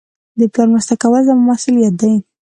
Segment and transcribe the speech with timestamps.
[0.39, 2.13] د پلار مرسته کول زما مسئولیت دئ.